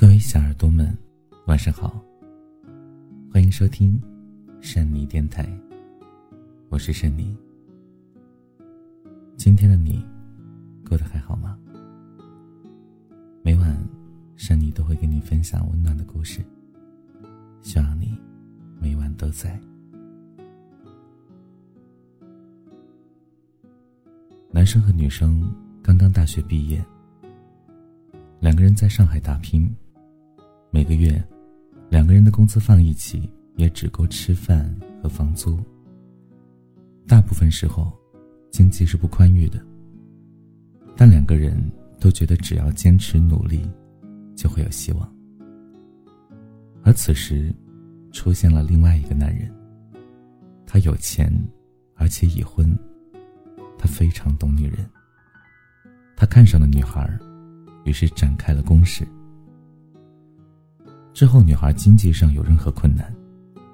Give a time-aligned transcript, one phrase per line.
[0.00, 0.96] 各位小耳朵们，
[1.44, 2.02] 晚上好。
[3.30, 4.00] 欢迎收听
[4.62, 5.46] 珊妮电台，
[6.70, 7.36] 我是珊妮。
[9.36, 10.02] 今天的你
[10.88, 11.58] 过得还好吗？
[13.42, 13.78] 每晚
[14.38, 16.40] 珊妮都会给你分享温暖的故事，
[17.60, 18.18] 希望你
[18.80, 19.60] 每晚都在。
[24.50, 26.82] 男生和女生刚刚大学毕业，
[28.38, 29.70] 两个人在上海打拼。
[30.72, 31.20] 每个月，
[31.88, 35.58] 两个人的工资放一起，也只够吃饭和房租。
[37.08, 37.92] 大部分时候，
[38.52, 39.60] 经济是不宽裕的。
[40.96, 41.60] 但两个人
[41.98, 43.68] 都觉得，只要坚持努力，
[44.36, 45.12] 就会有希望。
[46.84, 47.52] 而此时，
[48.12, 49.52] 出现了另外一个男人。
[50.66, 51.32] 他有钱，
[51.96, 52.78] 而且已婚。
[53.76, 54.88] 他非常懂女人。
[56.14, 57.10] 他看上了女孩，
[57.84, 59.04] 于是展开了攻势。
[61.20, 63.14] 之后，女孩经济上有任何困难，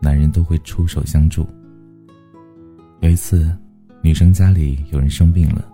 [0.00, 1.46] 男人都会出手相助。
[2.98, 3.56] 有一次，
[4.02, 5.64] 女生家里有人生病了，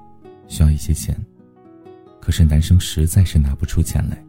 [0.49, 1.19] 需要一些钱，
[2.21, 4.23] 可是男生实在是拿不出钱来，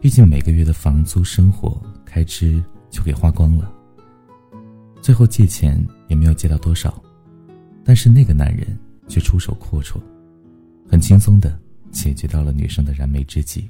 [0.00, 3.68] 毕竟每个月的房租、生活开支就给花光了。
[5.02, 7.02] 最后借钱也没有借到多少，
[7.82, 10.00] 但是那个男人却出手阔绰，
[10.88, 11.58] 很轻松的
[11.90, 13.68] 解决到了女生的燃眉之急。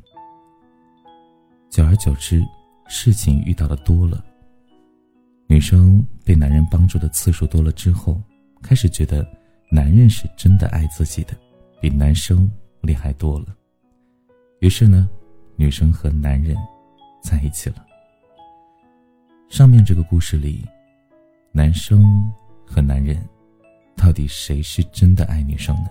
[1.70, 2.44] 久而久之。
[2.92, 4.22] 事情遇到的多了，
[5.46, 8.20] 女生被男人帮助的次数多了之后，
[8.60, 9.24] 开始觉得
[9.70, 11.32] 男人是真的爱自己的，
[11.80, 13.46] 比男生厉害多了。
[14.58, 15.08] 于是呢，
[15.54, 16.56] 女生和男人
[17.22, 17.86] 在一起了。
[19.48, 20.66] 上面这个故事里，
[21.52, 22.04] 男生
[22.66, 23.16] 和男人
[23.96, 25.90] 到底谁是真的爱女生呢？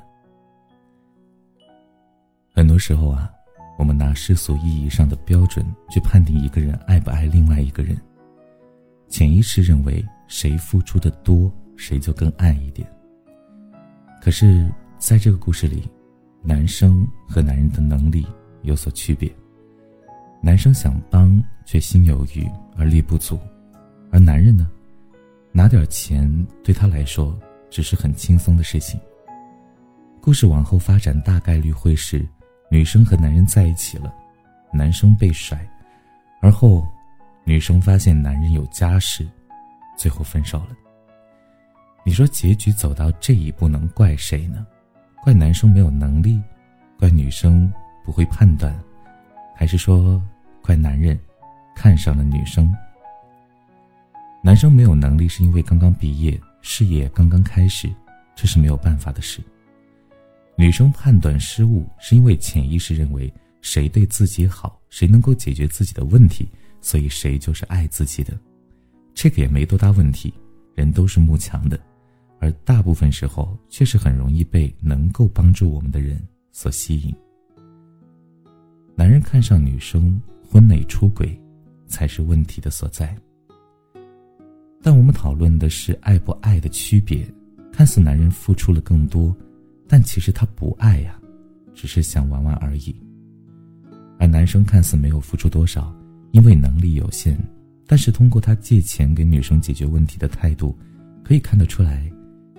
[2.53, 3.31] 很多时候啊。
[3.79, 7.97] 我们拿世俗意义上的标准去判定一个人爱不爱另外一个人，
[9.07, 12.85] 潜意识认为谁付出的多，谁就更爱一点。
[14.21, 15.89] 可是，在这个故事里，
[16.43, 18.27] 男生和男人的能力
[18.63, 19.33] 有所区别。
[20.41, 23.37] 男生想帮，却心有余而力不足；
[24.11, 24.69] 而男人呢，
[25.53, 26.29] 拿点钱
[26.61, 27.33] 对他来说
[27.69, 28.99] 只是很轻松的事情。
[30.19, 32.27] 故事往后发展，大概率会是。
[32.71, 34.13] 女生和男人在一起了，
[34.71, 35.59] 男生被甩，
[36.39, 36.87] 而后，
[37.43, 39.27] 女生发现男人有家室，
[39.97, 40.69] 最后分手了。
[42.05, 44.65] 你说结局走到这一步，能怪谁呢？
[45.23, 46.39] 怪男生没有能力，
[46.99, 47.71] 怪女生
[48.05, 48.73] 不会判断，
[49.55, 50.21] 还是说
[50.61, 51.19] 怪男人
[51.75, 52.71] 看上了女生？
[54.43, 57.89] 男生没有能力是因为刚刚毕业，事业刚刚开始，
[58.35, 59.41] 这是没有办法的事。
[60.59, 66.49] 女生判断失误，是因为潜意识认为谁对自己好，谁能够解决自己的问题，
[66.81, 68.37] 所以谁就是爱自己的。
[69.13, 70.33] 这个也没多大问题，
[70.75, 71.79] 人都是慕强的，
[72.41, 76.21] 而大部分时候确实很容易被能够帮助我们的人
[76.51, 77.15] 所吸引。
[78.97, 81.39] 男人看上女生，婚内出轨，
[81.87, 83.15] 才是问题的所在。
[84.83, 87.25] 但我们讨论的是爱不爱的区别，
[87.71, 89.33] 看似男人付出了更多。
[89.91, 91.19] 但其实他不爱呀，
[91.73, 92.95] 只是想玩玩而已。
[94.19, 95.91] 而男生看似没有付出多少，
[96.31, 97.35] 因为能力有限，
[97.87, 100.77] 但是通过他借钱给女生解决问题的态度，
[101.23, 102.07] 可以看得出来，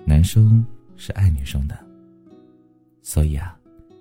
[0.05, 0.63] 男生
[0.97, 1.79] 是爱女生的。
[3.01, 3.57] 所以啊，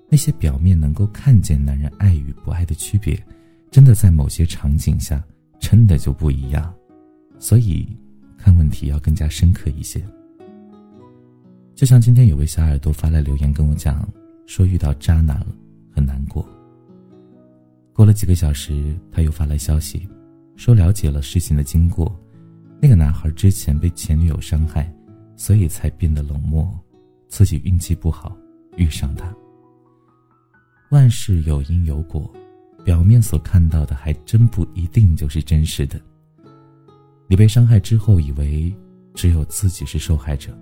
[0.08, 3.22] 那些表面能够看见男人爱与不爱的区别，
[3.70, 5.22] 真的在某些场景下
[5.60, 6.74] 真的就不一样。
[7.38, 7.86] 所以，
[8.36, 10.04] 看问题要更加深刻一些。
[11.80, 14.06] 就像今天有位小耳朵发来留言跟我讲，
[14.44, 15.46] 说遇到渣男了，
[15.90, 16.46] 很难过。
[17.94, 20.06] 过了几个小时，他又发来消息，
[20.56, 22.14] 说了解了事情的经过，
[22.82, 24.94] 那个男孩之前被前女友伤害，
[25.36, 26.70] 所以才变得冷漠，
[27.28, 28.36] 自己运气不好
[28.76, 29.34] 遇上他。
[30.90, 32.30] 万事有因有果，
[32.84, 35.98] 表面所看到的还真不一定就是真实的。
[37.26, 38.70] 你被伤害之后，以为
[39.14, 40.54] 只有自己是受害者。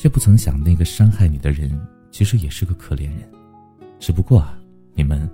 [0.00, 1.70] 却不曾想，那个伤害你的人
[2.10, 3.30] 其实也是个可怜人，
[3.98, 4.58] 只不过啊，
[4.94, 5.28] 你们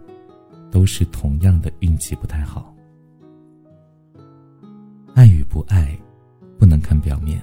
[0.73, 2.75] 都是同样的运气不太好。
[5.15, 5.97] 爱与不爱，
[6.59, 7.41] 不能看表面，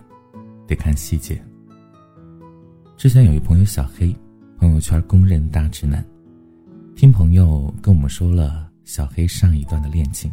[0.67, 1.41] 得看细节。
[2.97, 4.13] 之前有一朋友小黑，
[4.57, 6.05] 朋友圈公认大直男，
[6.93, 10.29] 听朋友跟我们说了小黑上一段的恋情，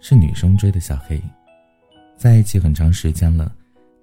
[0.00, 1.22] 是女生追的小黑，
[2.16, 3.54] 在一起很长时间了。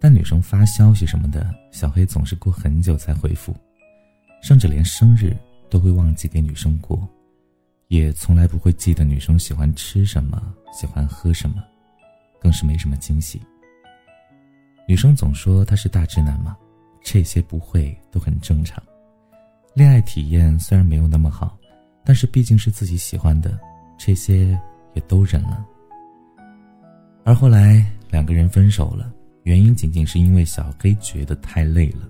[0.04, 3.56] 但女生发消息什么的，小黑总是过很久才回复，
[4.42, 5.34] 甚至连生日
[5.70, 7.08] 都会忘记给女生过，
[7.88, 11.64] 也从来不会记得女生喜欢吃什么，喜欢喝什么，
[12.38, 13.42] 更是没什么惊喜。
[14.90, 16.58] 女生总说她是大直男嘛，
[17.02, 18.84] 这些不会都很正常。
[19.74, 21.58] 恋爱体验虽然没有那么好，
[22.04, 23.58] 但是毕竟是自己喜欢的，
[23.98, 24.60] 这些
[24.96, 25.66] 也都忍了。
[27.24, 29.10] 而后来两个人分手了，
[29.44, 32.10] 原因仅仅是因为小黑觉得太累了。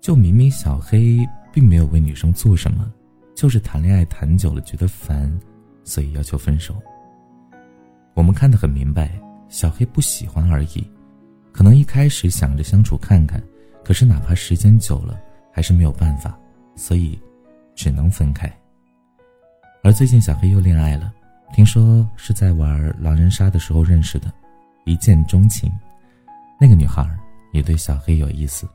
[0.00, 2.92] 就明明小黑并没有为女生做什么。
[3.34, 5.32] 就是谈恋爱谈久了觉得烦，
[5.84, 6.74] 所以要求分手。
[8.14, 9.12] 我们看得很明白，
[9.48, 10.84] 小黑不喜欢而已，
[11.52, 13.40] 可能一开始想着相处看看，
[13.84, 15.20] 可是哪怕时间久了
[15.52, 16.36] 还是没有办法，
[16.74, 17.16] 所以
[17.76, 18.52] 只能分开。
[19.84, 21.14] 而最近小黑又恋爱了，
[21.54, 24.34] 听说是在玩狼人杀的时候认识的，
[24.84, 25.70] 一见钟情。
[26.60, 27.08] 那个女孩
[27.52, 28.68] 也对小黑有意思。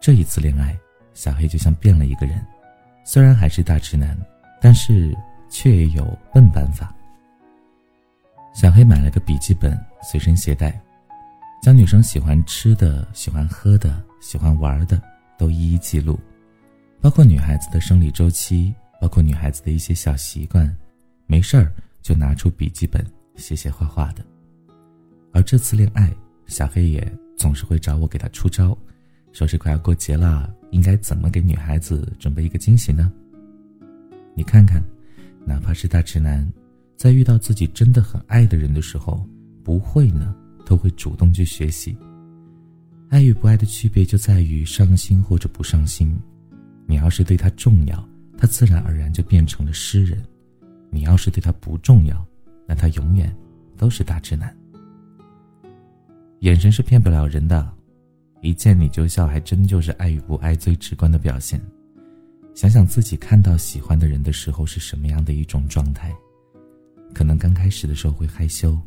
[0.00, 0.76] 这一次恋爱，
[1.14, 2.44] 小黑就像变了一个人。
[3.04, 4.16] 虽然还是大直男，
[4.60, 5.16] 但是
[5.48, 6.94] 却也有笨办法。
[8.52, 10.80] 小黑买了个笔记本随身携带，
[11.62, 15.00] 将女生喜欢吃的、喜欢喝的、喜欢玩的
[15.38, 16.18] 都一一记录，
[17.00, 20.74] 包括女孩子的生理周期，包括女孩子的一些小习惯，
[21.26, 23.04] 没事儿就拿出笔记本
[23.36, 24.24] 写写画画的。
[25.32, 26.10] 而这次恋爱，
[26.46, 28.76] 小黑也总是会找我给他出招。
[29.32, 33.12] 说是快要过节了，应该怎么给女孩子准备一个惊喜呢？
[34.34, 34.82] 你看看，
[35.44, 36.50] 哪怕是大直男，
[36.96, 39.28] 在遇到自己真的很爱的人的时候，
[39.62, 40.34] 不会呢，
[40.64, 41.94] 都会主动去学习。
[43.10, 46.18] 爱与不爱的区别就在于上心或者不上心。
[46.86, 48.08] 你要是对他重要，
[48.38, 50.18] 他自然而然就变成了诗人；
[50.90, 52.26] 你要是对他不重要，
[52.66, 53.30] 那他永远
[53.76, 54.56] 都是大直男。
[56.40, 57.72] 眼神是骗不了人的。
[58.42, 61.60] 一见你就笑，还真就是爱与不爱最直观的表现。
[62.54, 66.14] 想想自己看到喜欢的人的时候是什么样的一种状态，
[67.12, 68.78] 可能刚开始的时候会害羞，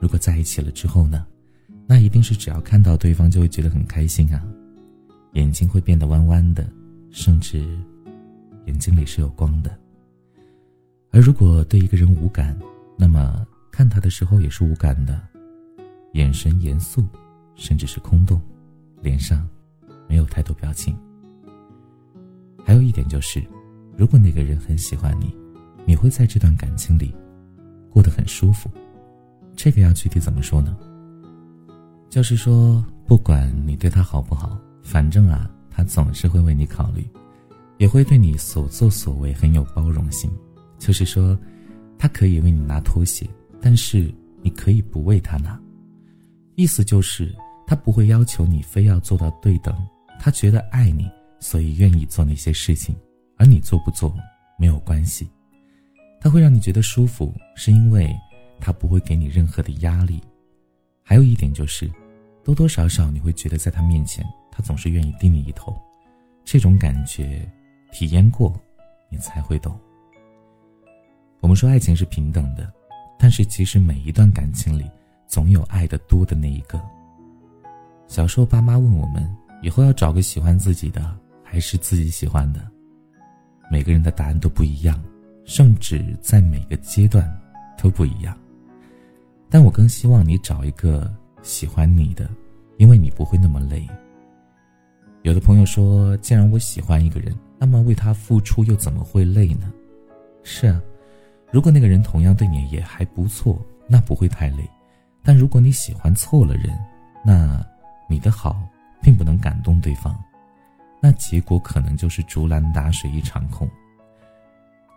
[0.00, 1.26] 如果在一起了之后呢，
[1.86, 4.46] 那一定是只要看到对方就会觉得很开心啊，
[5.32, 6.68] 眼睛会变得弯弯的，
[7.10, 7.64] 甚至
[8.66, 9.76] 眼睛里是有光的。
[11.10, 12.58] 而如果对一个人无感，
[12.96, 15.20] 那么看他的时候也是无感的，
[16.12, 17.04] 眼神严肃，
[17.54, 18.40] 甚至是空洞。
[19.00, 19.48] 脸上
[20.08, 20.96] 没有太多表情。
[22.64, 23.40] 还有一点就是，
[23.96, 25.32] 如果那个人很喜欢你，
[25.86, 27.14] 你会在这段感情里
[27.90, 28.68] 过得很舒服。
[29.54, 30.76] 这个要具体怎么说呢？
[32.10, 37.06] 就是说，不管你对他好不好，反正啊，他总是会为你考虑，
[37.78, 40.30] 也会对你所作所为很有包容性。
[40.78, 41.38] 就是说，
[41.98, 43.28] 他可以为你拿拖鞋，
[43.60, 44.12] 但是
[44.42, 45.60] 你可以不为他拿。
[46.58, 47.34] 意思就是。
[47.70, 49.76] 他不会要求你非要做到对等，
[50.18, 51.06] 他觉得爱你，
[51.38, 52.96] 所以愿意做那些事情，
[53.36, 54.10] 而你做不做
[54.58, 55.28] 没有关系。
[56.18, 58.10] 他会让你觉得舒服，是因为
[58.58, 60.18] 他不会给你任何的压力。
[61.02, 61.92] 还有一点就是，
[62.42, 65.78] 多多少少你会觉得在他面前，他总是愿意低你一头，
[66.46, 67.46] 这种感觉，
[67.92, 68.58] 体验过，
[69.10, 69.78] 你才会懂。
[71.40, 72.72] 我们说爱情是平等的，
[73.18, 74.90] 但是其实每一段感情里，
[75.28, 76.80] 总有爱的多的那一个。
[78.06, 79.22] 小时候，爸妈问我们
[79.62, 81.14] 以后要找个喜欢自己的，
[81.44, 82.66] 还是自己喜欢的？
[83.70, 84.98] 每个人的答案都不一样，
[85.44, 87.30] 甚至在每个阶段
[87.76, 88.34] 都不一样。
[89.50, 92.30] 但我更希望你找一个喜欢你的，
[92.78, 93.86] 因为你不会那么累。
[95.22, 99.70] 有的朋友说，既然我喜欢一个人，那么为他付出又怎么会累呢？
[100.42, 100.80] 是啊，
[101.52, 104.66] 如果那个人同样对你也还不错，那不会太累。
[105.28, 106.74] 但如果你喜欢错了人，
[107.22, 107.62] 那……
[108.08, 108.58] 你的好
[109.02, 110.18] 并不能感动对方，
[111.02, 113.68] 那结果可能就是竹篮打水一场空。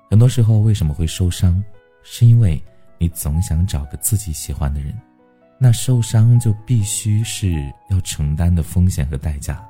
[0.09, 1.61] 很多时候为什么会受伤，
[2.01, 2.63] 是因为
[2.97, 4.97] 你总想找个自己喜欢的人，
[5.59, 9.61] 那受伤就必须是要承担的风险和代价。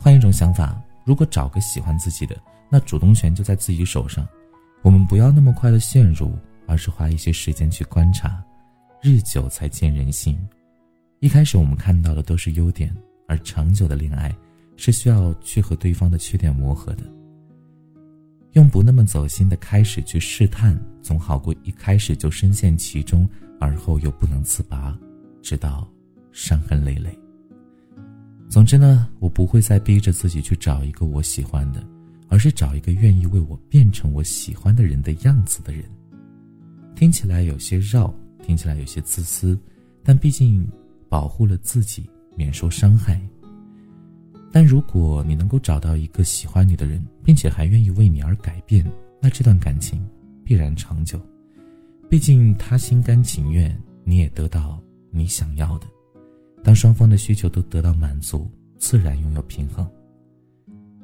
[0.00, 2.36] 换一种想法，如果找个喜欢自己的，
[2.68, 4.26] 那主动权就在自己手上。
[4.82, 8.42] 我们不要那么快的陷入，而是花一些时间去观察，
[9.06, 10.34] 日久才见人心。
[11.20, 12.90] 一开始我们看到的都是优点，
[13.28, 14.34] 而长久的恋爱
[14.78, 17.02] 是需要去和对方的缺点磨合的。
[18.52, 23.28] 用不那么走心的开始去试探，总好过一开始就深陷其中，
[23.60, 24.98] 而后又不能自拔，
[25.42, 25.86] 直到
[26.32, 27.14] 伤痕累累。
[28.48, 31.86] 总之呢，我不会再逼着自己去找一个我喜欢的，
[32.30, 35.84] 而是找一个愿意为我变成我喜欢的人的样子的人。
[36.94, 38.10] 听起来有些绕，
[38.44, 39.58] 听起来有些自私，
[40.02, 40.66] 但毕竟。
[41.06, 43.20] 保护了自己免受伤害。
[44.50, 48.84] 但如果你能够找到一个喜欢你的人，并且还愿意为你而改变，
[49.20, 50.04] 那这段感情
[50.42, 51.20] 必然长久。
[52.10, 54.82] 毕竟他心甘情愿，你也得到
[55.12, 55.86] 你想要的。
[56.64, 59.88] 当双方的需求都得到满足，自然拥有平衡。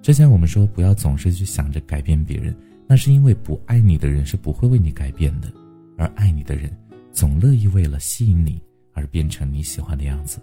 [0.02, 2.52] 之前我们说，不要总是去想着改变别人，
[2.88, 5.52] 那是因为不爱你的人是不会为你改变的，
[5.96, 6.68] 而爱你的人
[7.12, 8.60] 总乐意为了吸引你
[8.92, 10.40] 而变成你喜欢的样子。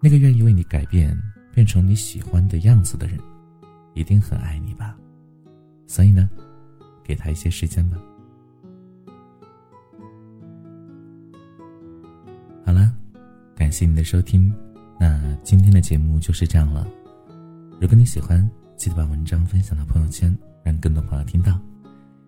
[0.00, 1.16] 那个愿意为你改变，
[1.52, 3.18] 变成你喜欢的样子的人，
[3.94, 4.96] 一定很爱你吧？
[5.86, 6.28] 所以呢，
[7.02, 7.96] 给他一些时间吧。
[12.64, 12.94] 好了，
[13.54, 14.52] 感谢你的收听，
[15.00, 16.86] 那今天的节目就是这样了。
[17.80, 21.58] 如果你喜欢，记得把文章分享到朋友圈，让更多朋友听到。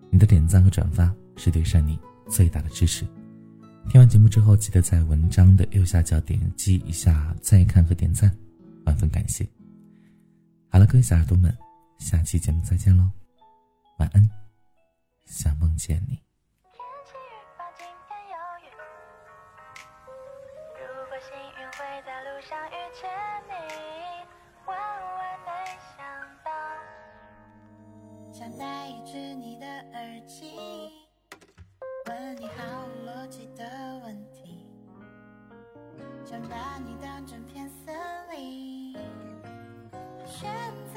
[0.09, 3.05] 你的点赞和转发是对善你最大的支持。
[3.89, 8.29] 听完节目之后，记得在文章的右下角点击一下再看和点赞，
[8.85, 9.47] 万分感谢。
[10.69, 11.55] 好了，各位小耳朵们，
[11.97, 13.09] 下期节目再见喽，
[13.97, 14.29] 晚安，
[15.25, 16.19] 想梦见你。
[28.33, 29.56] 想戴一只你
[33.57, 33.65] 的
[34.03, 34.67] 问题，
[36.23, 37.95] 想把你当整片森
[38.31, 38.93] 林，
[40.25, 40.47] 选
[40.93, 40.96] 择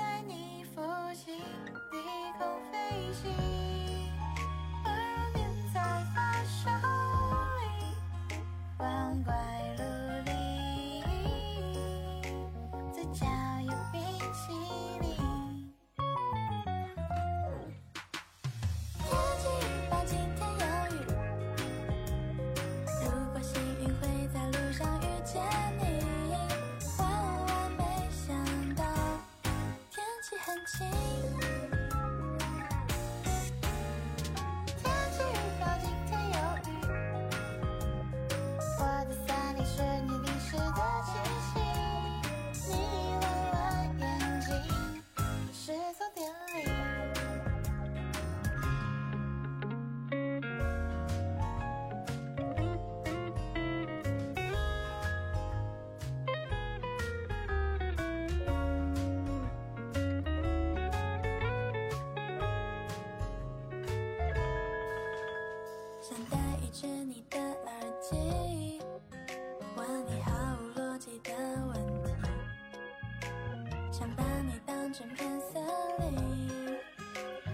[74.00, 75.62] 想把你当整片森
[76.00, 76.16] 林，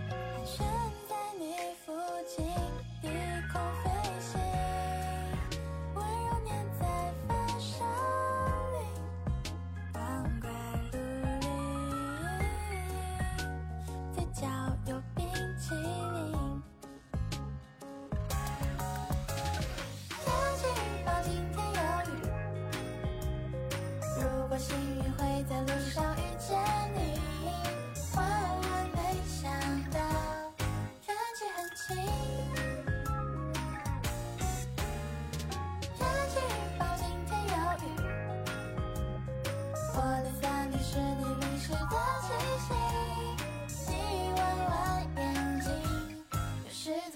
[0.07, 0.65] 盘旋
[1.09, 1.93] 在你附
[2.25, 2.47] 近
[3.03, 3.09] 低
[3.53, 4.41] 空飞行，
[5.97, 6.87] 温柔黏在
[7.27, 7.85] 发梢
[8.71, 8.77] 里，
[9.93, 10.01] 光
[10.41, 10.49] 怪
[10.93, 10.97] 陆
[11.41, 11.45] 离，
[14.15, 14.47] 嘴角
[14.87, 15.27] 有冰
[15.59, 16.63] 淇淋。
[20.23, 20.25] 天
[20.55, 21.79] 气预报今天有
[22.13, 22.15] 雨，
[24.23, 25.19] 如果幸运会
[25.51, 26.16] 在路上。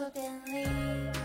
[0.00, 1.19] 多便利